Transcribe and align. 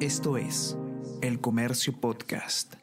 Esto 0.00 0.36
es 0.36 0.76
El 1.22 1.40
Comercio 1.40 1.98
Podcast. 1.98 2.74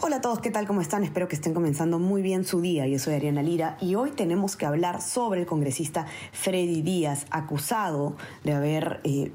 Hola 0.00 0.16
a 0.16 0.20
todos, 0.20 0.40
¿qué 0.40 0.50
tal? 0.50 0.66
¿Cómo 0.66 0.80
están? 0.80 1.04
Espero 1.04 1.28
que 1.28 1.36
estén 1.36 1.54
comenzando 1.54 2.00
muy 2.00 2.20
bien 2.20 2.44
su 2.44 2.60
día. 2.60 2.88
Yo 2.88 2.98
soy 2.98 3.14
Ariana 3.14 3.40
Lira 3.40 3.76
y 3.80 3.94
hoy 3.94 4.10
tenemos 4.10 4.56
que 4.56 4.66
hablar 4.66 5.00
sobre 5.00 5.42
el 5.42 5.46
congresista 5.46 6.06
Freddy 6.32 6.82
Díaz, 6.82 7.26
acusado 7.30 8.16
de 8.42 8.54
haber 8.54 9.00
eh, 9.04 9.30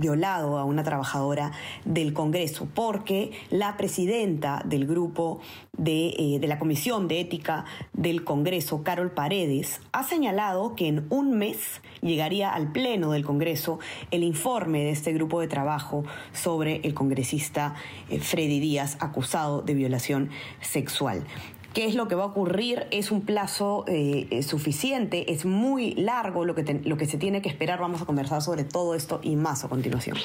violado 0.00 0.58
a 0.58 0.64
una 0.64 0.82
trabajadora 0.82 1.52
del 1.84 2.12
Congreso, 2.12 2.66
porque 2.74 3.30
la 3.50 3.76
presidenta 3.76 4.62
del 4.64 4.86
grupo 4.86 5.40
de, 5.76 6.14
eh, 6.18 6.38
de, 6.40 6.46
la 6.48 6.58
Comisión 6.58 7.06
de 7.06 7.20
Ética 7.20 7.64
del 7.92 8.24
Congreso, 8.24 8.82
Carol 8.82 9.12
Paredes, 9.12 9.80
ha 9.92 10.02
señalado 10.02 10.74
que 10.74 10.88
en 10.88 11.06
un 11.10 11.38
mes 11.38 11.80
llegaría 12.00 12.52
al 12.52 12.72
Pleno 12.72 13.12
del 13.12 13.24
Congreso 13.24 13.78
el 14.10 14.24
informe 14.24 14.84
de 14.84 14.90
este 14.90 15.12
grupo 15.12 15.40
de 15.40 15.48
trabajo 15.48 16.04
sobre 16.32 16.80
el 16.84 16.94
congresista 16.94 17.74
eh, 18.08 18.18
Freddy 18.18 18.58
Díaz 18.58 18.96
acusado 19.00 19.62
de 19.62 19.74
violación 19.74 20.30
sexual 20.60 21.24
qué 21.72 21.86
es 21.86 21.94
lo 21.94 22.08
que 22.08 22.14
va 22.14 22.24
a 22.24 22.26
ocurrir, 22.26 22.86
es 22.90 23.10
un 23.10 23.22
plazo 23.22 23.84
eh, 23.86 24.26
eh, 24.30 24.42
suficiente, 24.42 25.32
es 25.32 25.44
muy 25.44 25.94
largo 25.94 26.44
lo 26.44 26.54
que, 26.54 26.80
lo 26.84 26.96
que 26.96 27.06
se 27.06 27.18
tiene 27.18 27.42
que 27.42 27.48
esperar. 27.48 27.80
Vamos 27.80 28.02
a 28.02 28.06
conversar 28.06 28.42
sobre 28.42 28.64
todo 28.64 28.94
esto 28.94 29.20
y 29.22 29.36
más 29.36 29.64
a 29.64 29.68
continuación. 29.68 30.16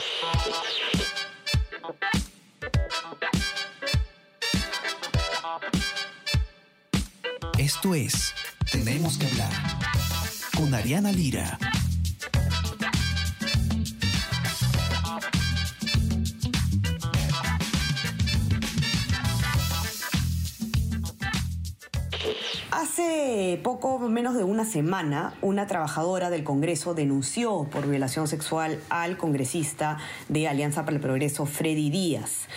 Esto 7.57 7.95
es 7.95 8.33
Tenemos 8.71 9.17
que 9.17 9.27
hablar 9.27 9.51
con 10.55 10.73
Ariana 10.73 11.11
Lira. 11.11 11.57
Hace 22.71 23.59
poco 23.63 23.99
menos 23.99 24.35
de 24.35 24.43
una 24.43 24.65
semana, 24.65 25.33
una 25.41 25.67
trabajadora 25.67 26.29
del 26.29 26.43
Congreso 26.43 26.93
denunció 26.93 27.67
por 27.71 27.87
violación 27.87 28.27
sexual 28.27 28.79
al 28.89 29.17
congresista 29.17 29.97
de 30.29 30.47
Alianza 30.47 30.83
para 30.83 30.95
el 30.95 31.01
Progreso, 31.01 31.45
Freddy 31.45 31.89
Díaz. 31.89 32.47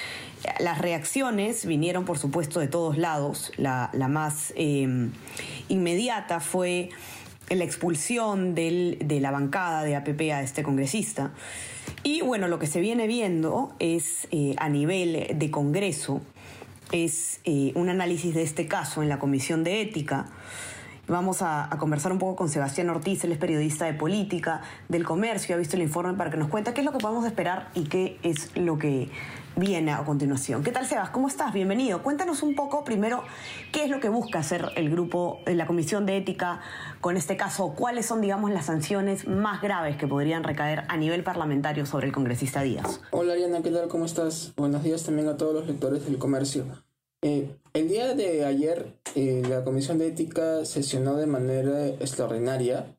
Las 0.61 0.79
reacciones 0.79 1.67
vinieron, 1.67 2.05
por 2.05 2.19
supuesto, 2.19 2.61
de 2.61 2.69
todos 2.69 2.97
lados. 2.97 3.53
La, 3.57 3.91
más 4.09 4.53
em, 4.57 5.13
inmediata 5.69 6.41
fue 6.41 6.91
la 7.51 7.65
expulsión 7.65 8.55
de 8.55 9.19
la 9.21 9.31
bancada 9.31 9.83
de 9.83 9.97
APP 9.97 10.21
a 10.33 10.43
este 10.43 10.63
congresista. 10.63 11.33
Y 12.03 12.21
bueno, 12.21 12.49
lo 12.49 12.59
que 12.59 12.67
se 12.67 12.81
viene 12.81 13.07
viendo 13.07 13.75
es 13.79 14.29
eh, 14.31 14.55
a 14.59 14.69
nivel 14.69 15.39
de 15.39 15.51
Congreso 15.51 16.21
es 16.93 17.41
eh, 17.45 17.73
un 17.75 17.89
análisis 17.89 18.35
de 18.35 18.43
este 18.43 18.67
caso 18.67 19.03
en 19.03 19.09
la 19.09 19.19
Comisión 19.19 19.65
de 19.65 19.83
Ética. 19.83 20.27
Vamos 21.09 21.41
a, 21.41 21.71
conversar 21.79 22.13
un 22.13 22.19
poco 22.19 22.37
con 22.37 22.51
Sebastián 22.51 22.91
Ortiz, 22.91 23.25
él 23.25 23.33
es 23.33 23.39
periodista 23.39 23.87
de 23.87 23.95
política, 23.95 24.61
del 24.91 25.05
comercio, 25.05 25.55
ha 25.55 25.59
visto 25.59 25.75
el 25.75 25.83
informe 25.83 26.13
para 26.13 26.31
que 26.31 26.37
nos 26.37 26.49
cuente 26.49 26.75
qué 26.75 26.81
es 26.81 26.85
lo 26.85 26.93
que 26.93 26.99
podemos 26.99 27.25
esperar 27.25 27.71
y 27.75 27.85
qué 27.85 28.19
es 28.23 28.55
lo 28.57 28.77
que 28.77 29.09
viene 29.57 29.91
a 29.93 30.05
continuación. 30.05 30.63
¿Qué 30.63 30.71
tal, 30.71 30.85
Sebas? 30.85 31.09
¿Cómo 31.09 31.29
estás? 31.29 31.55
Bienvenido. 31.55 32.03
Cuéntanos 32.03 32.43
un 32.43 32.55
poco 32.55 32.85
primero 32.85 33.23
qué 33.73 33.85
es 33.85 33.91
lo 33.91 34.01
que 34.01 34.11
busca 34.11 34.41
hacer 34.41 34.67
el 34.77 34.91
grupo, 34.91 35.41
la 35.47 35.67
Comisión 35.67 36.05
de 36.05 36.19
Ética 36.19 36.61
con 37.01 37.17
este 37.17 37.39
caso, 37.39 37.75
cuáles 37.75 38.05
son, 38.05 38.21
digamos, 38.21 38.51
las 38.51 38.67
sanciones 38.67 39.27
más 39.27 39.63
graves 39.63 39.97
que 39.97 40.07
podrían 40.07 40.45
recaer 40.45 40.85
a 40.89 40.99
nivel 40.99 41.25
parlamentario 41.25 41.87
sobre 41.87 42.07
el 42.07 42.13
congresista 42.13 42.61
Díaz. 42.61 43.01
Hola, 43.13 43.33
Ariana, 43.33 43.63
¿qué 43.63 43.71
tal? 43.71 43.89
¿Cómo 43.89 44.05
estás? 44.05 44.53
Buenos 44.59 44.83
días 44.83 45.05
también 45.05 45.29
a 45.29 45.39
todos 45.39 45.55
los 45.55 45.67
lectores 45.67 46.05
del 46.05 46.19
comercio. 46.19 46.67
Eh, 47.21 47.51
el 47.73 47.89
día 47.89 48.15
de 48.15 48.45
ayer, 48.45 48.95
eh, 49.17 49.43
la 49.49 49.65
Comisión 49.65 49.99
de 49.99 50.07
Ética 50.07 50.65
sesionó 50.65 51.17
de 51.17 51.27
manera 51.27 51.89
extraordinaria 51.89 52.97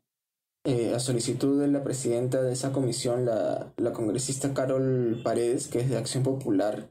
eh, 0.66 0.94
a 0.94 1.00
solicitud 1.00 1.62
de 1.62 1.70
la 1.70 1.84
presidenta 1.86 2.42
de 2.42 2.52
esa 2.52 2.74
comisión, 2.74 3.26
la, 3.26 3.72
la, 3.78 3.94
congresista 3.94 4.54
Carol 4.54 5.22
Paredes, 5.24 5.70
que 5.70 5.80
es 5.80 5.90
de 5.90 5.98
Acción 5.98 6.24
Popular, 6.24 6.90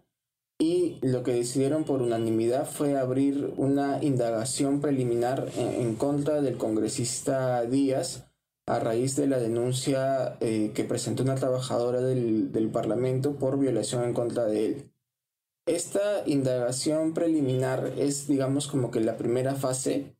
y 0.58 0.98
lo 1.02 1.22
que 1.22 1.34
decidieron 1.34 1.84
por 1.84 2.00
unanimidad 2.00 2.66
fue 2.66 2.96
abrir 2.98 3.52
una 3.58 4.02
indagación 4.02 4.80
preliminar 4.80 5.50
en, 5.56 5.96
contra 5.96 6.40
del 6.40 6.56
congresista 6.56 7.62
Díaz 7.64 8.26
a 8.66 8.80
raíz 8.80 9.16
de 9.16 9.28
la 9.28 9.38
denuncia 9.38 10.36
que 10.40 10.86
presentó 10.88 11.22
una 11.22 11.36
trabajadora 11.36 12.00
del, 12.00 12.50
del 12.50 12.70
Parlamento 12.70 13.36
por 13.36 13.58
violación 13.58 14.02
en 14.04 14.14
contra 14.14 14.46
de 14.46 14.66
él. 14.66 14.90
Esta 15.68 16.22
indagación 16.24 17.12
preliminar 17.12 17.92
es, 17.98 18.26
digamos, 18.26 18.68
como 18.68 18.90
que 18.90 19.00
la 19.00 19.18
primera 19.18 19.54
fase 19.54 20.16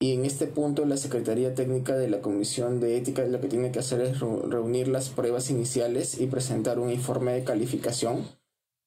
y 0.00 0.12
en 0.12 0.24
este 0.24 0.46
punto 0.46 0.84
la 0.84 0.96
Secretaría 0.96 1.56
Técnica 1.56 1.96
de 1.96 2.08
la 2.08 2.20
Comisión 2.20 2.78
de 2.78 2.96
Ética 2.96 3.24
lo 3.24 3.40
que 3.40 3.48
tiene 3.48 3.72
que 3.72 3.80
hacer 3.80 4.00
es 4.00 4.20
reunir 4.20 4.86
las 4.86 5.08
pruebas 5.08 5.50
iniciales 5.50 6.20
y 6.20 6.28
presentar 6.28 6.78
un 6.78 6.92
informe 6.92 7.32
de 7.32 7.42
calificación 7.42 8.28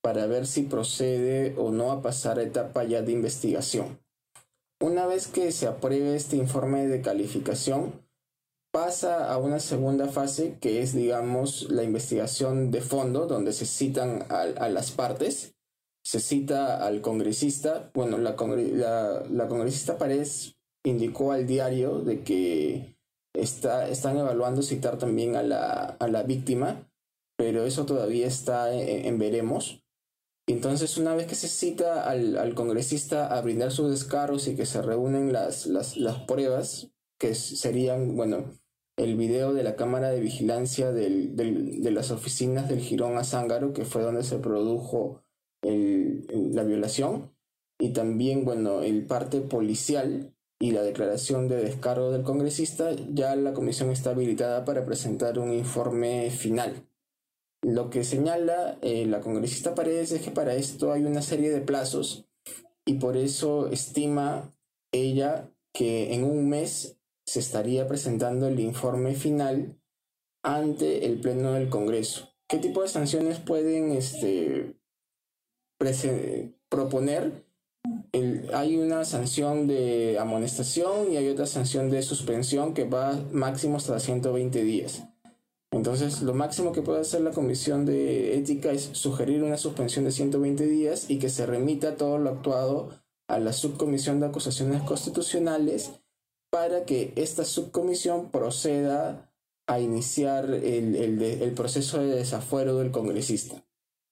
para 0.02 0.26
ver 0.26 0.48
si 0.48 0.62
procede 0.62 1.54
o 1.58 1.70
no 1.70 1.92
a 1.92 2.02
pasar 2.02 2.40
a 2.40 2.44
etapa 2.44 2.86
ya 2.86 3.02
de 3.02 3.12
investigación. 3.12 4.00
Una 4.80 5.06
vez 5.06 5.28
que 5.28 5.52
se 5.52 5.68
apruebe 5.68 6.16
este 6.16 6.38
informe 6.38 6.88
de 6.88 7.02
calificación, 7.02 7.92
pasa 8.72 9.30
a 9.30 9.38
una 9.38 9.60
segunda 9.60 10.08
fase 10.08 10.56
que 10.62 10.82
es, 10.82 10.94
digamos, 10.94 11.70
la 11.70 11.84
investigación 11.84 12.72
de 12.72 12.80
fondo, 12.80 13.28
donde 13.28 13.52
se 13.52 13.66
citan 13.66 14.26
a, 14.30 14.44
a 14.44 14.70
las 14.70 14.92
partes 14.92 15.59
se 16.04 16.20
cita 16.20 16.86
al 16.86 17.02
congresista, 17.02 17.92
bueno, 17.94 18.18
la, 18.18 18.36
la, 19.30 19.48
congresista 19.48 19.98
Paredes 19.98 20.56
indicó 20.84 21.32
al 21.32 21.46
diario 21.46 22.00
de 22.00 22.24
que 22.24 22.98
está, 23.34 23.88
están 23.90 24.18
evaluando 24.18 24.62
citar 24.62 24.98
también 24.98 25.36
a 25.36 25.44
la, 25.44 25.98
a 26.00 26.08
la 26.08 26.24
víctima, 26.24 26.90
pero 27.38 27.66
eso 27.66 27.86
todavía 27.86 28.28
está 28.28 28.74
en, 28.74 29.18
veremos. 29.18 29.84
Entonces, 30.48 30.98
una 30.98 31.14
vez 31.16 31.28
que 31.28 31.36
se 31.36 31.48
cita 31.48 32.10
al, 32.10 32.38
al, 32.38 32.56
congresista 32.56 33.28
a 33.28 33.42
brindar 33.42 33.72
sus 33.72 33.92
descargos 33.92 34.48
y 34.48 34.56
que 34.56 34.66
se 34.66 34.82
reúnen 34.82 35.32
las, 35.32 35.68
las, 35.68 35.96
las 35.96 36.18
pruebas, 36.24 36.90
que 37.20 37.36
serían, 37.36 38.16
bueno, 38.16 38.60
el 38.98 39.16
video 39.16 39.54
de 39.54 39.64
la 39.64 39.76
cámara 39.76 40.10
de 40.10 40.20
vigilancia 40.20 40.92
del, 40.92 41.36
del, 41.36 41.82
de 41.84 41.92
las 41.92 42.12
oficinas 42.12 42.68
del 42.68 42.80
Girón 42.80 43.18
a 43.18 43.24
Zángaro, 43.24 43.74
que 43.74 43.86
fue 43.86 44.02
donde 44.02 44.24
se 44.24 44.40
produjo 44.40 45.24
la 45.62 46.64
violación 46.64 47.32
y 47.80 47.94
también, 47.94 48.44
bueno, 48.44 48.82
el 48.82 49.06
parte 49.06 49.40
policial 49.42 50.34
y 50.60 50.72
la 50.72 50.82
declaración 50.82 51.48
de 51.48 51.56
descargo 51.56 52.12
del 52.12 52.24
congresista, 52.24 52.92
ya 53.14 53.36
la 53.38 53.54
comisión 53.54 53.92
está 53.92 54.12
habilitada 54.12 54.66
para 54.66 54.86
presentar 54.86 55.40
un 55.40 55.54
informe 55.54 56.30
final. 56.30 56.86
Lo 57.62 57.90
que 57.90 58.04
señala 58.04 58.78
eh, 58.82 59.06
la 59.06 59.22
congresista 59.22 59.76
Paredes 59.76 60.12
es 60.12 60.22
que 60.22 60.32
para 60.32 60.56
esto 60.56 60.92
hay 60.92 61.06
una 61.06 61.22
serie 61.22 61.50
de 61.50 61.62
plazos 61.62 62.26
y 62.86 62.96
por 62.96 63.16
eso 63.16 63.68
estima 63.68 64.54
ella 64.92 65.50
que 65.74 66.14
en 66.14 66.24
un 66.26 66.50
mes 66.50 66.98
se 67.26 67.40
estaría 67.40 67.88
presentando 67.88 68.48
el 68.48 68.60
informe 68.60 69.16
final 69.16 69.80
ante 70.44 71.06
el 71.06 71.22
Pleno 71.22 71.54
del 71.54 71.70
Congreso. 71.70 72.34
¿Qué 72.48 72.58
tipo 72.58 72.82
de 72.82 72.88
sanciones 72.88 73.40
pueden 73.40 73.92
este, 73.92 74.79
proponer, 76.70 77.46
hay 78.54 78.78
una 78.78 79.06
sanción 79.06 79.68
de 79.68 80.18
amonestación 80.20 81.12
y 81.12 81.18
hay 81.18 81.30
otra 81.30 81.46
sanción 81.46 81.90
de 81.90 82.02
suspensión 82.02 82.74
que 82.74 82.84
va 82.84 83.20
máximo 83.32 83.78
hasta 83.78 84.00
120 84.00 84.64
días. 84.64 85.04
Entonces, 85.72 86.22
lo 86.24 86.34
máximo 86.34 86.72
que 86.72 86.82
puede 86.82 87.02
hacer 87.02 87.22
la 87.22 87.32
Comisión 87.32 87.86
de 87.86 88.38
Ética 88.38 88.72
es 88.72 88.90
sugerir 88.94 89.44
una 89.44 89.58
suspensión 89.58 90.06
de 90.06 90.12
120 90.12 90.66
días 90.66 91.10
y 91.10 91.20
que 91.20 91.30
se 91.30 91.46
remita 91.46 91.96
todo 91.96 92.18
lo 92.18 92.32
actuado 92.32 92.90
a 93.28 93.40
la 93.40 93.54
Subcomisión 93.54 94.20
de 94.20 94.26
Acusaciones 94.26 94.82
Constitucionales 94.82 95.92
para 96.50 96.86
que 96.86 97.14
esta 97.16 97.46
subcomisión 97.46 98.32
proceda 98.32 99.32
a 99.68 99.80
iniciar 99.80 100.46
el, 100.46 100.96
el 100.96 101.52
proceso 101.54 102.00
de 102.02 102.16
desafuero 102.16 102.80
del 102.80 102.90
congresista. 102.90 103.64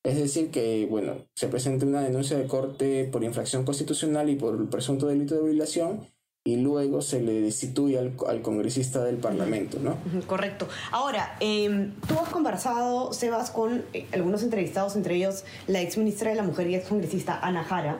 Es 0.08 0.16
decir, 0.16 0.52
que, 0.52 0.88
bueno, 0.90 1.16
se 1.36 1.50
presenta 1.50 1.86
una 1.86 2.00
denuncia 2.02 2.38
de 2.38 2.48
corte 2.48 3.10
por 3.12 3.26
infracción 3.26 3.66
constitucional 3.66 4.30
y 4.30 4.38
por 4.38 4.56
el 4.56 4.70
presunto 4.70 5.08
delito 5.08 5.36
de 5.36 5.44
violación 5.44 6.08
y 6.46 6.56
luego 6.56 7.02
se 7.02 7.20
le 7.20 7.42
destituye 7.42 8.00
al, 8.00 8.42
congresista 8.42 9.04
del 9.04 9.18
Parlamento, 9.18 9.80
¿no? 9.82 9.98
Correcto. 10.26 10.70
Ahora, 10.94 11.36
em, 11.42 11.94
tú 12.08 12.18
has 12.22 12.30
conversado, 12.30 13.12
Sebas, 13.12 13.52
con 13.52 13.84
eh, 13.94 14.06
algunos 14.14 14.44
entrevistados, 14.44 14.96
entre 14.96 15.16
ellos 15.16 15.44
la 15.68 15.82
ex 15.82 15.98
ministra 15.98 16.30
de 16.30 16.38
la 16.38 16.44
Mujer 16.44 16.70
y 16.70 16.76
ex 16.76 16.88
congresista 16.88 17.38
Ana 17.42 17.66
Jara. 17.66 18.00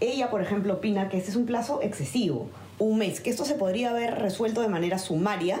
Ella, 0.00 0.30
por 0.30 0.42
ejemplo, 0.42 0.74
opina 0.74 1.08
que 1.08 1.18
este 1.18 1.30
es 1.30 1.36
un 1.36 1.46
plazo 1.46 1.82
excesivo, 1.82 2.48
un 2.80 2.98
mes, 2.98 3.20
que 3.20 3.30
esto 3.30 3.44
se 3.44 3.54
podría 3.54 3.90
haber 3.90 4.18
resuelto 4.18 4.60
de 4.60 4.66
manera 4.66 4.98
sumaria 4.98 5.60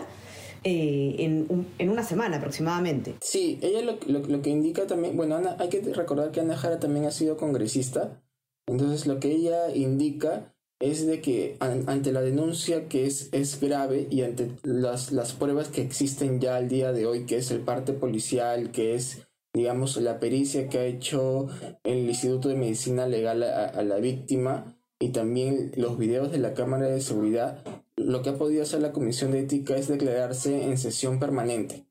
eh, 0.64 1.16
en, 1.18 1.66
en, 1.78 1.90
una 1.90 2.02
semana 2.02 2.38
aproximadamente. 2.38 3.14
Sí, 3.20 3.58
ella 3.62 3.82
lo, 3.82 3.98
lo, 4.06 4.42
que 4.42 4.50
indica 4.50 4.86
también, 4.86 5.16
bueno, 5.16 5.40
hay 5.58 5.68
que 5.68 5.80
recordar 5.80 6.30
que 6.32 6.40
Ana 6.40 6.56
Jara 6.56 6.80
también 6.80 7.06
ha 7.06 7.10
sido 7.10 7.36
congresista, 7.36 8.22
entonces 8.66 9.06
lo 9.06 9.20
que 9.20 9.30
ella 9.30 9.74
indica 9.74 10.54
es 10.80 11.06
de 11.06 11.20
que 11.20 11.56
ante 11.60 12.12
la 12.12 12.20
denuncia 12.20 12.88
que 12.88 13.06
es, 13.06 13.28
es 13.32 13.60
grave 13.60 14.08
y 14.10 14.22
ante 14.22 14.50
las, 14.64 15.12
las 15.12 15.32
pruebas 15.32 15.68
que 15.68 15.82
existen 15.82 16.40
ya 16.40 16.56
al 16.56 16.68
día 16.68 16.92
de 16.92 17.06
hoy, 17.06 17.26
que 17.26 17.36
es 17.36 17.50
el 17.50 17.60
parte 17.60 17.92
policial, 17.92 18.70
que 18.72 18.94
es 18.94 19.26
digamos, 19.54 19.96
la 19.98 20.18
pericia 20.18 20.68
que 20.68 20.78
ha 20.78 20.84
hecho 20.84 21.46
el 21.84 22.08
Instituto 22.08 22.48
de 22.48 22.56
Medicina 22.56 23.06
Legal 23.06 23.44
a, 23.44 23.82
la 23.82 23.96
víctima 23.98 24.76
y 24.98 25.10
también 25.10 25.70
los 25.76 25.96
videos 25.96 26.32
de 26.32 26.38
la 26.38 26.54
cámara 26.54 26.86
de 26.86 27.00
seguridad, 27.00 27.62
lo 27.96 28.22
que 28.22 28.30
ha 28.30 28.38
podido 28.38 28.62
hacer 28.62 28.80
la 28.80 28.92
Comisión 28.92 29.32
de 29.32 29.40
Ética 29.40 29.76
es 29.76 29.88
declararse 29.88 30.64
en 30.64 30.78
sesión 30.78 31.18
permanente. 31.18 31.86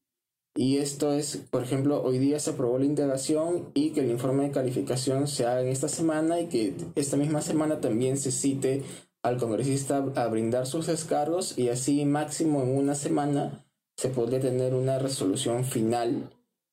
Y 0.56 0.78
esto 0.78 1.14
es, 1.14 1.38
por 1.38 1.64
ejemplo, 1.64 2.04
hoy 2.04 2.20
día 2.20 2.40
se 2.40 2.52
aprobó 2.52 2.78
la 2.78 2.86
indagación 2.86 3.72
y 3.74 3.90
que 3.90 4.02
el 4.02 4.12
informe 4.12 4.44
de 4.44 4.52
calificación 4.52 5.28
se 5.28 5.48
haga 5.48 5.62
en 5.62 5.70
esta 5.70 5.88
semana 5.88 6.40
y 6.40 6.48
que 6.48 6.76
esta 6.96 7.18
misma 7.18 7.42
semana 7.42 7.82
también 7.82 8.18
se 8.18 8.32
cite 8.32 8.84
al 9.24 9.38
congresista 9.38 10.06
a 10.16 10.28
brindar 10.28 10.68
sus 10.68 10.86
descargos 10.86 11.58
y 11.58 11.70
así 11.70 12.06
máximo 12.06 12.62
en 12.62 12.78
una 12.78 12.94
semana 12.94 13.66
se 13.98 14.10
podría 14.10 14.42
tener 14.42 14.76
una 14.76 15.00
resolución 15.00 15.64
final 15.64 16.30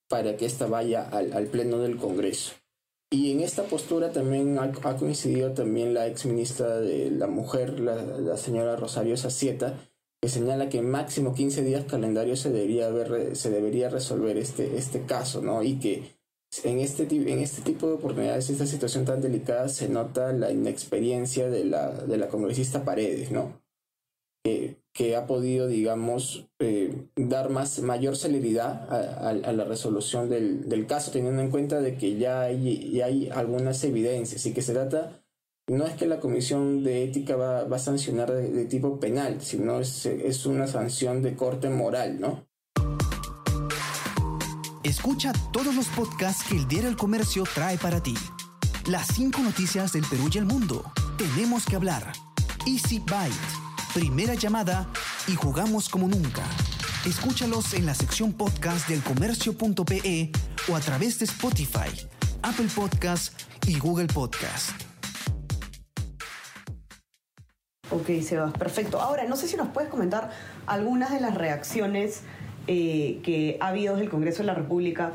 para 0.08 0.36
que 0.36 0.46
ésta 0.46 0.66
vaya 0.66 1.08
al, 1.08 1.32
al, 1.32 1.46
Pleno 1.46 1.78
del 1.78 1.96
Congreso. 1.96 2.52
Y 3.12 3.32
en 3.32 3.40
esta 3.40 3.64
postura 3.64 4.12
también 4.12 4.56
ha, 4.58 4.70
coincidido 4.96 5.52
también 5.52 5.94
la 5.94 6.06
ex 6.06 6.26
ministra 6.26 6.78
de 6.78 7.10
la 7.10 7.26
Mujer, 7.26 7.80
la, 7.80 8.36
señora 8.36 8.76
Rosario 8.76 9.16
Sacieta, 9.16 9.74
que 10.22 10.28
señala 10.28 10.68
que 10.68 10.78
en 10.78 10.88
máximo 10.88 11.34
15 11.34 11.64
días 11.64 11.86
calendario 11.86 12.36
se 12.36 12.50
debería, 12.50 12.88
ver, 12.90 13.34
se 13.34 13.50
debería 13.50 13.90
resolver 13.90 14.36
este, 14.36 14.76
este 14.76 15.06
caso, 15.06 15.42
¿no? 15.42 15.64
Y 15.64 15.80
que 15.80 16.20
en 16.62 16.78
este, 16.78 17.02
en 17.10 17.40
este 17.40 17.62
tipo 17.62 17.88
de 17.88 17.94
oportunidades, 17.94 18.48
esta 18.48 18.66
situación 18.66 19.04
tan 19.04 19.20
delicada, 19.20 19.68
se 19.68 19.88
nota 19.88 20.32
la 20.32 20.52
inexperiencia 20.52 21.50
de 21.50 21.64
la, 21.64 21.90
de 21.90 22.16
la 22.16 22.28
congresista 22.28 22.84
Paredes, 22.84 23.32
¿no? 23.32 23.59
Que 24.42 25.16
ha 25.16 25.26
podido, 25.26 25.66
digamos, 25.68 26.46
eh, 26.58 27.06
dar 27.16 27.50
más, 27.50 27.80
mayor 27.80 28.16
celeridad 28.16 28.92
a, 28.92 29.52
la 29.52 29.64
resolución 29.64 30.28
del, 30.28 30.86
caso, 30.86 31.10
teniendo 31.10 31.42
en 31.42 31.50
cuenta 31.50 31.80
de 31.80 31.96
que 31.96 32.16
ya 32.16 32.42
hay, 32.42 33.00
hay 33.00 33.28
algunas 33.30 33.82
evidencias 33.84 34.44
y 34.46 34.52
que 34.52 34.62
se 34.62 34.72
trata, 34.72 35.22
no 35.68 35.86
es 35.86 35.94
que 35.94 36.06
la 36.06 36.18
Comisión 36.18 36.82
de 36.82 37.04
Ética 37.04 37.36
va, 37.36 37.60
a 37.60 37.78
sancionar 37.78 38.32
de, 38.32 38.64
tipo 38.64 38.98
penal, 38.98 39.40
sino 39.40 39.80
es, 39.80 40.06
es 40.06 40.44
una 40.46 40.66
sanción 40.66 41.22
de 41.22 41.36
corte 41.36 41.70
moral, 41.70 42.20
¿no? 42.20 42.46
Escucha 44.82 45.32
todos 45.52 45.74
los 45.76 45.86
podcasts 45.88 46.44
que 46.48 46.56
el 46.56 46.66
Diario 46.66 46.88
El 46.88 46.96
Comercio 46.96 47.44
trae 47.54 47.78
para 47.78 48.02
ti. 48.02 48.14
Las 48.86 49.08
cinco 49.14 49.40
noticias 49.40 49.92
del 49.92 50.04
Perú 50.10 50.28
y 50.32 50.38
el 50.38 50.46
mundo. 50.46 50.82
Tenemos 51.16 51.64
que 51.66 51.76
hablar. 51.76 52.12
Easy 52.66 52.98
Byte 52.98 53.59
primera 53.94 54.34
llamada 54.34 54.86
y 55.26 55.34
jugamos 55.34 55.88
como 55.88 56.06
nunca. 56.06 56.42
Escúchalos 57.06 57.74
en 57.74 57.86
la 57.86 57.94
sección 57.94 58.32
podcast 58.32 58.88
del 58.88 59.02
comercio.pe 59.02 60.30
o 60.68 60.76
a 60.76 60.80
través 60.80 61.18
de 61.18 61.24
Spotify, 61.24 61.90
Apple 62.42 62.68
Podcast 62.74 63.40
y 63.66 63.78
Google 63.78 64.06
Podcast. 64.06 64.70
Ok, 67.90 68.22
Sebas, 68.22 68.52
perfecto. 68.52 69.00
Ahora, 69.00 69.24
no 69.24 69.34
sé 69.34 69.48
si 69.48 69.56
nos 69.56 69.68
puedes 69.68 69.90
comentar 69.90 70.30
algunas 70.66 71.10
de 71.10 71.20
las 71.20 71.34
reacciones 71.34 72.22
eh, 72.68 73.20
que 73.24 73.58
ha 73.60 73.68
habido 73.68 73.96
del 73.96 74.08
Congreso 74.08 74.42
de 74.42 74.46
la 74.46 74.54
República 74.54 75.12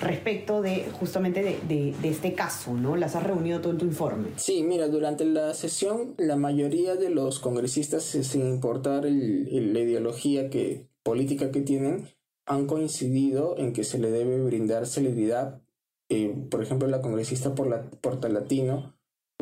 respecto 0.00 0.62
de 0.62 0.88
justamente 0.92 1.42
de, 1.42 1.94
este 2.02 2.34
caso, 2.34 2.74
¿no? 2.74 2.96
Las 2.96 3.16
has 3.16 3.24
reunido 3.24 3.60
todo 3.60 3.72
en 3.72 3.78
tu 3.78 3.84
informe. 3.84 4.28
Sí, 4.36 4.62
mira, 4.62 4.88
durante 4.88 5.24
la 5.24 5.54
sesión 5.54 6.14
la 6.18 6.36
mayoría 6.36 6.94
de 6.94 7.10
los 7.10 7.38
congresistas, 7.38 8.02
sin 8.04 8.46
importar 8.46 9.04
la 9.04 9.80
ideología 9.80 10.50
que, 10.50 10.88
política 11.02 11.50
que 11.50 11.62
tienen, 11.62 12.08
han 12.46 12.66
coincidido 12.66 13.56
en 13.58 13.72
que 13.72 13.84
se 13.84 13.98
le 13.98 14.10
debe 14.10 14.42
brindar 14.42 14.86
celeridad. 14.86 15.60
Eh, 16.08 16.34
por 16.50 16.62
ejemplo, 16.62 16.88
la 16.88 17.02
congresista 17.02 17.54
por 17.54 17.66
la, 17.66 17.90
Portalatino 17.90 18.94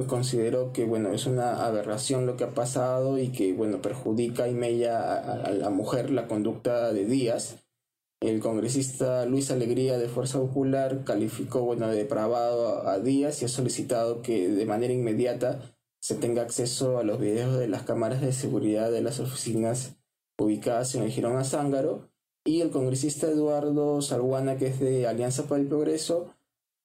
consideró 0.08 0.73
que 0.75 0.85
bueno 0.85 1.12
es 1.12 1.25
una 1.25 1.64
aberración 1.64 2.26
lo 2.26 2.37
que 2.37 2.44
ha 2.44 2.53
pasado 2.53 3.19
y 3.19 3.29
que 3.29 3.55
bueno 3.55 3.81
perjudica 3.81 4.47
y 4.47 4.53
mella 4.53 5.14
a 5.14 5.50
la 5.53 5.70
mujer 5.70 6.11
la 6.11 6.26
conducta 6.26 6.93
de 6.93 7.06
Díaz 7.06 7.66
el 8.21 8.41
congresista 8.41 9.27
Luis 9.27 9.51
Alegría 9.51 9.99
de 9.99 10.09
Fuerza 10.09 10.39
Popular 10.39 11.05
calificó 11.05 11.63
bueno, 11.63 11.89
de 11.89 11.97
depravado 11.97 12.89
a 12.89 12.99
Díaz 12.99 13.43
y 13.43 13.45
ha 13.45 13.49
solicitado 13.49 14.23
que 14.23 14.49
de 14.49 14.67
manera 14.67 14.93
inmediata 14.93 15.77
se 16.01 16.15
tenga 16.15 16.43
acceso 16.43 16.99
a 16.99 17.03
los 17.05 17.21
videos 17.21 17.59
de 17.59 17.69
las 17.69 17.83
cámaras 17.83 18.21
de 18.21 18.33
seguridad 18.33 18.91
de 18.91 19.03
las 19.03 19.21
oficinas 19.21 19.97
ubicadas 20.39 20.95
en 20.95 21.03
el 21.03 21.11
Girón 21.11 21.37
Azángaro. 21.37 22.11
Y 22.45 22.61
el 22.61 22.71
congresista 22.71 23.27
Eduardo 23.27 24.01
Salguana, 24.01 24.57
que 24.57 24.69
es 24.69 24.79
de 24.79 25.09
Alianza 25.09 25.49
para 25.49 25.61
el 25.61 25.67
Progreso, 25.67 26.33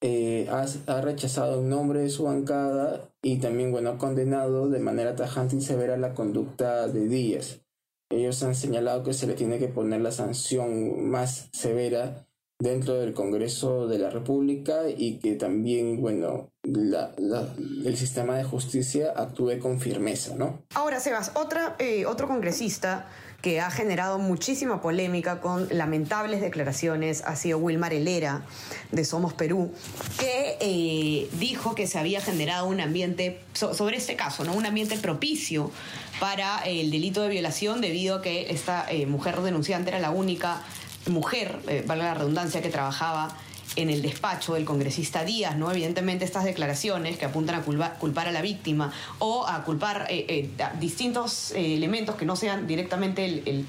eh, 0.02 0.48
ha, 0.50 0.66
ha, 0.88 1.02
rechazado 1.02 1.62
en 1.62 1.70
nombre 1.70 2.00
de 2.00 2.10
su 2.10 2.24
bancada 2.24 3.14
y 3.22 3.38
también 3.38 3.72
bueno, 3.72 3.92
ha 3.92 3.98
condenado 4.00 4.68
de 4.68 4.80
manera 4.80 5.16
tajante 5.16 5.58
y 5.58 5.62
severa 5.62 5.98
la 5.98 6.16
conducta 6.16 6.88
de 6.88 7.08
Díaz. 7.08 7.62
Ellos 8.12 8.44
han 8.44 8.56
señalado 8.56 9.04
que 9.04 9.14
se 9.14 9.28
le 9.28 9.34
tiene 9.34 9.58
que 9.60 9.68
poner 9.68 10.02
la 10.02 10.12
sanción 10.12 11.10
más 11.10 11.50
severa 11.54 12.28
dentro 12.60 12.94
del 12.94 13.14
Congreso 13.14 13.88
de 13.88 13.98
la 13.98 14.10
República 14.10 14.84
y 14.96 15.18
que 15.18 15.36
también, 15.36 16.00
bueno, 16.00 16.52
el 16.64 17.98
sistema 17.98 18.38
de 18.38 18.44
justicia 18.44 19.14
actúe 19.16 19.60
con 19.60 19.80
firmeza, 19.80 20.36
¿no? 20.36 20.64
Ahora, 20.76 21.00
Sebas, 21.00 21.32
otra, 21.36 21.76
eh, 21.80 22.06
otro 22.06 22.28
congresista 22.28 23.08
que 23.42 23.60
ha 23.60 23.72
generado 23.72 24.20
muchísima 24.20 24.82
polémica 24.82 25.42
con 25.42 25.68
lamentables 25.72 26.42
declaraciones 26.42 27.24
ha 27.26 27.36
sido 27.36 27.58
Wilmar 27.58 27.94
Helera 27.94 28.44
de 28.92 29.04
Somos 29.04 29.34
Perú, 29.34 29.74
que 30.20 30.58
eh, 30.60 31.30
dijo 31.34 31.74
que 31.74 31.88
se 31.88 31.98
había 31.98 32.22
generado 32.22 32.68
un 32.68 32.80
ambiente, 32.80 33.42
sobre 33.54 33.98
este 33.98 34.16
caso, 34.16 34.44
¿no? 34.44 34.54
un 34.54 34.66
ambiente 34.66 34.98
propicio 34.98 35.72
para 36.20 36.60
el 36.60 36.92
delito 36.92 37.24
de 37.24 37.30
violación 37.30 37.82
debido 37.82 38.18
a 38.18 38.22
que 38.22 38.52
esta 38.52 38.86
eh, 38.90 39.08
mujer 39.08 39.42
denunciante 39.42 39.90
era 39.90 40.00
la 40.00 40.12
única 40.12 40.62
mujer, 41.08 41.60
eh, 41.68 41.84
valga 41.88 42.06
la 42.06 42.14
redundancia, 42.14 42.62
que 42.62 42.70
trabajaba 42.70 43.36
en 43.76 43.90
el 43.90 44.02
despacho 44.02 44.56
del 44.56 44.66
congresista 44.66 45.24
Díaz, 45.24 45.56
¿no? 45.56 45.72
Evidentemente 45.72 46.26
estas 46.26 46.44
declaraciones 46.44 47.18
que 47.18 47.26
apuntan 47.26 47.56
a 47.56 47.62
culpar, 47.64 48.28
a 48.28 48.32
la 48.32 48.42
víctima 48.42 48.92
o 49.20 49.48
a 49.48 49.64
culpar 49.64 50.08
eh, 50.10 50.50
distintos 50.80 51.52
elementos 51.52 52.16
que 52.16 52.26
no 52.26 52.36
sean 52.36 52.68
directamente 52.68 53.26
el, 53.26 53.66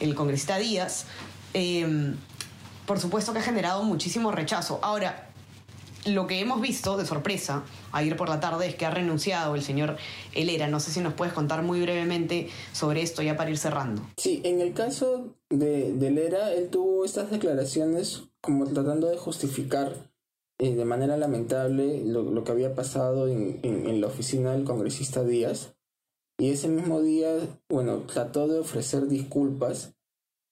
el 0.00 0.14
congresista 0.14 0.58
Díaz, 0.58 1.06
por 2.86 2.98
supuesto 2.98 3.32
que 3.32 3.38
ha 3.38 3.42
generado 3.42 3.82
muchísimo 3.84 4.32
rechazo. 4.32 4.80
Ahora, 4.82 5.31
lo 6.06 6.26
que 6.26 6.40
hemos 6.40 6.60
visto 6.60 6.96
de 6.96 7.06
sorpresa 7.06 7.64
ayer 7.92 8.16
por 8.16 8.28
la 8.28 8.40
tarde 8.40 8.66
es 8.66 8.74
que 8.74 8.86
ha 8.86 8.90
renunciado 8.90 9.54
el 9.54 9.62
señor 9.62 9.96
Helera. 10.34 10.68
No 10.68 10.80
sé 10.80 10.90
si 10.90 11.00
nos 11.00 11.14
puedes 11.14 11.32
contar 11.32 11.62
muy 11.62 11.80
brevemente 11.80 12.48
sobre 12.72 13.02
esto 13.02 13.22
ya 13.22 13.36
para 13.36 13.50
ir 13.50 13.58
cerrando. 13.58 14.02
Sí, 14.16 14.40
en 14.44 14.60
el 14.60 14.72
caso 14.72 15.34
de, 15.50 15.92
de 15.92 16.08
él 16.08 16.68
tuvo 16.70 17.04
estas 17.04 17.30
declaraciones 17.30 18.24
como 18.40 18.66
tratando 18.66 19.08
de 19.08 19.16
justificar 19.16 20.10
eh, 20.58 20.74
de 20.74 20.84
manera 20.84 21.16
lamentable 21.16 22.02
lo, 22.04 22.44
que 22.44 22.52
había 22.52 22.74
pasado 22.74 23.28
en, 23.28 23.60
en 23.62 24.00
la 24.00 24.08
oficina 24.08 24.52
del 24.52 24.64
congresista 24.64 25.24
Díaz. 25.24 25.74
Y 26.38 26.50
ese 26.50 26.68
mismo 26.68 27.00
día, 27.00 27.36
bueno, 27.68 27.98
trató 28.00 28.48
de 28.48 28.58
ofrecer 28.58 29.06
disculpas 29.06 29.94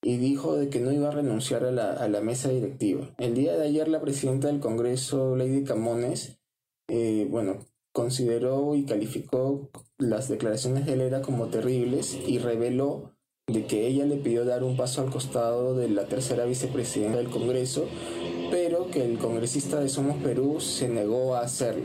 y 0.02 0.16
dijo 0.16 0.56
de 0.56 0.68
que 0.68 0.80
no 0.80 0.92
iba 0.92 1.08
a 1.08 1.12
renunciar 1.12 1.64
a 1.64 1.70
la, 1.70 1.92
a 1.92 2.08
la 2.08 2.20
mesa 2.20 2.48
directiva. 2.48 3.14
El 3.18 3.34
día 3.34 3.56
de 3.56 3.66
ayer 3.66 3.88
la 3.88 4.00
presidenta 4.00 4.48
del 4.48 4.60
Congreso, 4.60 5.36
Lady 5.36 5.64
Camones, 5.64 6.40
eh, 6.88 7.26
bueno, 7.30 7.58
consideró 7.92 8.74
y 8.74 8.84
calificó 8.84 9.70
las 9.98 10.28
declaraciones 10.28 10.86
de 10.86 10.94
Helera 10.94 11.22
como 11.22 11.48
terribles 11.48 12.18
y 12.26 12.38
reveló 12.38 13.14
de 13.46 13.66
que 13.66 13.86
ella 13.86 14.06
le 14.06 14.16
pidió 14.16 14.44
dar 14.44 14.62
un 14.62 14.76
paso 14.76 15.02
al 15.02 15.10
costado 15.10 15.74
de 15.74 15.88
la 15.88 16.06
tercera 16.06 16.44
vicepresidenta 16.44 17.18
del 17.18 17.30
Congreso, 17.30 17.86
pero 18.50 18.90
que 18.90 19.04
el 19.04 19.18
congresista 19.18 19.80
de 19.80 19.88
Somos 19.88 20.22
Perú 20.22 20.60
se 20.60 20.88
negó 20.88 21.34
a 21.34 21.40
hacerlo. 21.40 21.84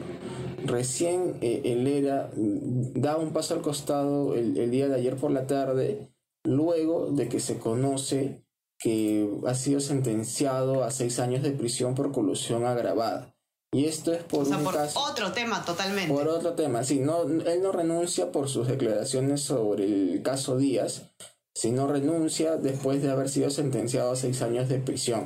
Recién 0.63 1.37
eh, 1.41 1.61
Helera 1.65 2.31
da 2.35 3.17
un 3.17 3.33
paso 3.33 3.55
al 3.55 3.61
costado 3.61 4.35
el, 4.35 4.57
el 4.57 4.71
día 4.71 4.87
de 4.87 4.95
ayer 4.95 5.15
por 5.15 5.31
la 5.31 5.47
tarde 5.47 6.09
luego 6.45 7.11
de 7.11 7.27
que 7.27 7.39
se 7.39 7.57
conoce 7.57 8.45
que 8.79 9.29
ha 9.47 9.55
sido 9.55 9.79
sentenciado 9.79 10.83
a 10.83 10.91
seis 10.91 11.19
años 11.19 11.43
de 11.43 11.51
prisión 11.51 11.95
por 11.95 12.11
colusión 12.11 12.65
agravada. 12.65 13.35
Y 13.71 13.85
esto 13.85 14.13
es 14.13 14.23
por, 14.23 14.47
otro 14.47 15.31
tema 15.33 15.65
totalmente. 15.65 16.13
Por 16.13 16.27
otro 16.29 16.53
tema, 16.53 16.83
sí, 16.83 16.99
no, 16.99 17.23
él 17.23 17.61
no 17.61 17.71
renuncia 17.73 18.31
por 18.31 18.47
sus 18.47 18.67
declaraciones 18.67 19.41
sobre 19.41 19.83
el 19.85 20.21
caso 20.23 20.57
Díaz, 20.57 21.11
si 21.53 21.71
no 21.71 21.87
renuncia 21.87 22.55
después 22.55 23.01
de 23.01 23.11
haber 23.11 23.27
sido 23.27 23.49
sentenciado 23.49 24.11
a 24.11 24.15
seis 24.15 24.41
años 24.41 24.69
de 24.69 24.79
prisión. 24.79 25.25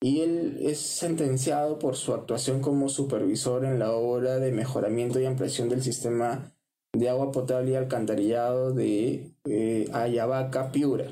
Y 0.00 0.20
él 0.20 0.58
es 0.60 0.78
sentenciado 0.78 1.80
por 1.80 1.96
su 1.96 2.14
actuación 2.14 2.60
como 2.60 2.88
supervisor 2.88 3.64
en 3.64 3.80
la 3.80 3.90
obra 3.90 4.38
de 4.38 4.52
mejoramiento 4.52 5.18
y 5.18 5.26
ampliación 5.26 5.68
del 5.68 5.82
sistema 5.82 6.54
de 6.92 7.08
agua 7.08 7.32
potable 7.32 7.72
y 7.72 7.74
alcantarillado 7.74 8.72
de 8.72 9.30
eh, 9.44 9.88
Ayabaca, 9.92 10.72
Piura. 10.72 11.06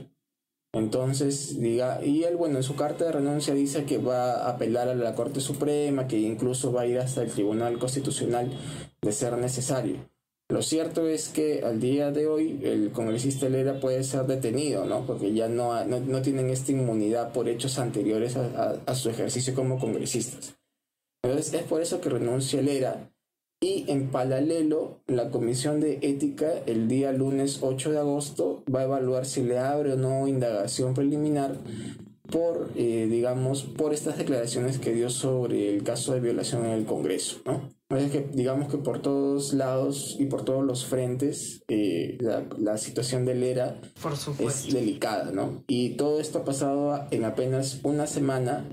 Entonces, 0.73 1.59
diga, 1.59 2.05
y 2.05 2.25
él, 2.25 2.37
bueno, 2.37 2.59
en 2.59 2.63
su 2.63 2.77
carta 2.77 3.07
de 3.07 3.13
renuncia 3.13 3.55
dice 3.55 3.85
que 3.85 3.97
va 3.99 4.33
a 4.33 4.51
apelar 4.51 4.89
a 4.89 4.95
la 4.95 5.15
Corte 5.15 5.41
Suprema, 5.41 6.07
que 6.07 6.19
incluso 6.19 6.73
va 6.73 6.83
a 6.83 6.87
ir 6.87 6.99
hasta 6.99 7.23
el 7.23 7.31
Tribunal 7.31 7.79
Constitucional 7.79 8.51
de 9.01 9.13
ser 9.13 9.39
necesario. 9.39 9.97
Lo 10.49 10.63
cierto 10.63 11.09
es 11.09 11.29
que 11.29 11.65
al 11.65 11.81
día 11.81 12.13
de 12.13 12.29
hoy 12.29 12.61
el 12.63 12.93
congresista 12.93 13.49
Lera 13.49 13.81
puede 13.81 14.05
ser 14.05 14.27
detenido, 14.27 14.85
¿no? 14.85 15.05
Porque 15.05 15.33
ya 15.33 15.49
no, 15.49 15.85
no, 15.85 16.23
tienen 16.23 16.51
esta 16.51 16.71
inmunidad 16.71 17.33
por 17.33 17.49
hechos 17.49 17.79
anteriores 17.79 18.37
a, 18.37 18.95
su 18.95 19.11
ejercicio 19.11 19.55
como 19.55 19.79
congresistas. 19.79 20.55
Entonces 21.25 21.53
es 21.53 21.63
por 21.65 21.83
eso 21.83 22.01
que 22.01 22.11
renuncia 22.11 22.63
Lera 22.63 23.11
y 23.61 23.91
en 23.91 24.11
paralelo 24.11 25.01
la 25.07 25.31
Comisión 25.31 25.81
de 25.81 25.99
Ética 26.03 26.53
el 26.67 26.89
día 26.89 27.13
lunes 27.13 27.61
8 27.63 27.93
de 27.93 27.99
agosto 27.99 28.63
va 28.73 28.81
a 28.81 28.85
evaluar 28.85 29.25
si 29.25 29.43
le 29.43 29.59
abre 29.59 29.95
o 29.95 29.97
no 29.97 30.29
indagación 30.29 30.95
preliminar 30.95 31.57
por, 32.31 32.73
eh, 32.75 33.07
digamos, 33.09 33.63
por 33.63 33.95
estas 33.95 34.19
declaraciones 34.19 34.79
que 34.79 34.93
dio 34.93 35.11
sobre 35.11 35.75
el 35.75 35.85
caso 35.85 36.13
de 36.13 36.21
violación 36.21 36.65
en 36.67 36.73
el 36.73 36.85
Congreso, 36.85 37.41
¿no? 37.45 37.71
Es 37.97 38.11
que 38.11 38.29
digamos 38.33 38.69
que 38.69 38.79
por 38.79 39.01
todos 39.01 39.55
lados 39.55 40.17
y 40.19 40.27
por 40.27 40.45
todos 40.45 40.65
los 40.65 40.87
frentes 40.87 41.63
eh, 41.69 42.19
la, 42.21 42.79
situación 42.79 43.25
del 43.25 43.45
ERA 43.45 43.81
es 44.41 44.73
delicada, 44.73 45.31
¿no? 45.31 45.63
Y 45.69 45.91
todo 45.91 46.21
esto 46.21 46.39
ha 46.39 46.45
pasado 46.45 47.07
en 47.13 47.25
apenas 47.25 47.79
una 47.85 48.09
semana 48.09 48.69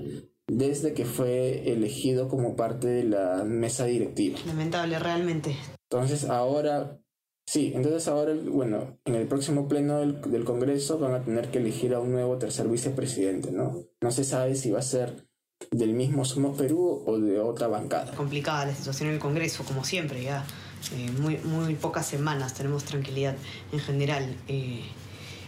desde 0.46 0.94
que 0.94 1.04
fue 1.04 1.72
elegido 1.72 2.28
como 2.28 2.56
parte 2.56 2.86
de 2.88 3.04
la 3.04 3.44
mesa 3.44 3.84
directiva. 3.86 4.38
Lamentable, 4.46 4.98
realmente. 4.98 5.56
Entonces 5.90 6.28
ahora, 6.28 6.98
sí, 7.46 7.72
entonces 7.74 8.08
ahora, 8.08 8.34
bueno, 8.34 8.98
en 9.04 9.14
el 9.14 9.26
próximo 9.26 9.68
pleno 9.68 9.98
del, 9.98 10.20
del 10.20 10.44
Congreso 10.44 10.98
van 10.98 11.14
a 11.14 11.22
tener 11.22 11.50
que 11.50 11.58
elegir 11.58 11.94
a 11.94 12.00
un 12.00 12.12
nuevo 12.12 12.36
tercer 12.38 12.68
vicepresidente, 12.68 13.52
¿no? 13.52 13.84
No 14.00 14.10
se 14.10 14.24
sabe 14.24 14.54
si 14.54 14.70
va 14.70 14.80
a 14.80 14.82
ser 14.82 15.26
del 15.70 15.94
mismo 15.94 16.24
Somos 16.24 16.56
Perú 16.58 17.04
o 17.06 17.18
de 17.18 17.40
otra 17.40 17.68
bancada. 17.68 18.12
Complicada 18.14 18.66
la 18.66 18.74
situación 18.74 19.08
en 19.08 19.14
el 19.14 19.20
Congreso, 19.20 19.64
como 19.64 19.84
siempre, 19.84 20.22
ya 20.22 20.44
eh, 20.92 21.10
muy, 21.18 21.38
muy 21.38 21.74
pocas 21.74 22.06
semanas 22.06 22.54
tenemos 22.54 22.84
tranquilidad 22.84 23.36
en 23.72 23.78
general. 23.80 24.36
Eh, 24.48 24.82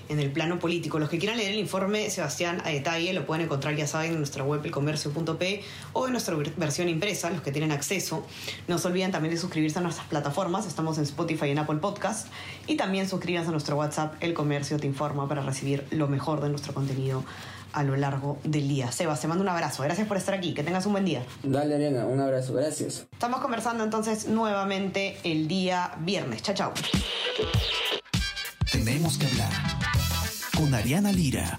en 0.09 0.21
el 0.21 0.31
plano 0.31 0.59
político. 0.59 0.99
Los 0.99 1.09
que 1.09 1.19
quieran 1.19 1.39
leer 1.39 1.53
el 1.53 1.59
informe, 1.59 2.11
Sebastián, 2.11 2.63
a 2.65 2.71
detalle, 2.71 3.13
lo 3.13 3.27
pueden 3.27 3.45
encontrar, 3.45 3.75
ya 3.77 3.87
saben, 3.87 4.13
en 4.13 4.19
nuestra 4.19 4.45
web 4.45 4.65
elcomercio.p 4.65 5.63
o 5.93 6.07
en 6.07 6.13
nuestra 6.13 6.37
versión 6.57 6.89
impresa, 6.89 7.31
los 7.31 7.43
que 7.43 7.53
tienen 7.53 7.73
acceso. 7.73 8.27
No 8.69 8.79
se 8.79 8.89
olviden 8.89 9.13
también 9.13 9.35
de 9.35 9.41
suscribirse 9.41 9.79
a 9.79 9.83
nuestras 9.83 10.07
plataformas, 10.07 10.67
estamos 10.67 10.99
en 10.99 11.05
Spotify 11.05 11.47
y 11.47 11.51
en 11.51 11.59
Apple 11.59 11.79
Podcast, 11.79 12.29
y 12.67 12.77
también 12.77 13.09
suscríbanse 13.09 13.49
a 13.49 13.53
nuestro 13.53 13.77
WhatsApp, 13.77 14.15
El 14.21 14.35
Comercio 14.35 14.79
Te 14.79 14.87
Informa, 14.87 15.29
para 15.29 15.43
recibir 15.43 15.87
lo 15.91 16.09
mejor 16.09 16.41
de 16.41 16.49
nuestro 16.49 16.75
contenido 16.75 17.25
a 17.77 17.85
lo 17.85 17.95
largo 17.95 18.39
del 18.43 18.69
día. 18.69 18.91
Sebas, 18.91 19.21
te 19.21 19.29
mando 19.29 19.43
un 19.43 19.51
abrazo. 19.51 19.83
Gracias 19.83 20.09
por 20.09 20.17
estar 20.17 20.35
aquí. 20.35 20.55
Que 20.55 20.63
tengas 20.63 20.87
un 20.87 20.93
buen 20.93 21.05
día. 21.05 21.23
Dale, 21.43 21.75
Ariana, 21.75 22.07
un 22.07 22.21
abrazo. 22.21 22.55
Gracias. 22.55 23.07
Estamos 23.13 23.41
conversando 23.41 23.85
entonces 23.85 24.29
nuevamente 24.29 25.19
el 25.25 25.47
día 25.47 25.93
viernes. 26.01 26.43
Chao, 26.43 26.55
chao. 26.55 26.73
Tenemos 28.73 29.19
que 29.19 29.27
hablar 29.27 29.66
Ariana 30.77 31.11
Lira. 31.11 31.59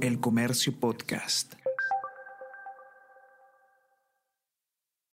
El 0.00 0.18
Comercio 0.18 0.72
Podcast. 0.80 1.56